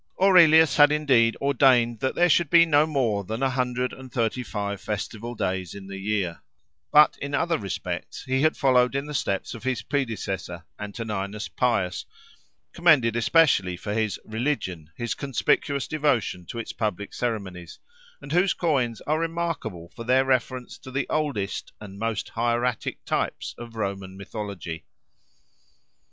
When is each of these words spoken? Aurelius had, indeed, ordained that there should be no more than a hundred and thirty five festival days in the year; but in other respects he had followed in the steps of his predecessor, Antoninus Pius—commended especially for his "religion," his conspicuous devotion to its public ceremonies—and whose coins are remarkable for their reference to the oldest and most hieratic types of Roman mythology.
Aurelius 0.19 0.77
had, 0.77 0.91
indeed, 0.91 1.37
ordained 1.39 1.99
that 1.99 2.15
there 2.15 2.27
should 2.27 2.49
be 2.49 2.65
no 2.65 2.87
more 2.87 3.23
than 3.23 3.43
a 3.43 3.51
hundred 3.51 3.93
and 3.93 4.11
thirty 4.11 4.41
five 4.41 4.81
festival 4.81 5.35
days 5.35 5.75
in 5.75 5.85
the 5.85 5.99
year; 5.99 6.41
but 6.91 7.15
in 7.21 7.35
other 7.35 7.59
respects 7.59 8.23
he 8.23 8.41
had 8.41 8.57
followed 8.57 8.95
in 8.95 9.05
the 9.05 9.13
steps 9.13 9.53
of 9.53 9.61
his 9.63 9.83
predecessor, 9.83 10.63
Antoninus 10.79 11.47
Pius—commended 11.49 13.15
especially 13.15 13.77
for 13.77 13.93
his 13.93 14.19
"religion," 14.25 14.89
his 14.97 15.13
conspicuous 15.13 15.87
devotion 15.87 16.47
to 16.47 16.57
its 16.57 16.73
public 16.73 17.13
ceremonies—and 17.13 18.31
whose 18.31 18.55
coins 18.55 19.01
are 19.01 19.19
remarkable 19.19 19.89
for 19.89 20.03
their 20.03 20.25
reference 20.25 20.79
to 20.79 20.89
the 20.89 21.05
oldest 21.11 21.73
and 21.79 21.99
most 21.99 22.29
hieratic 22.29 23.05
types 23.05 23.53
of 23.59 23.75
Roman 23.75 24.17
mythology. 24.17 24.83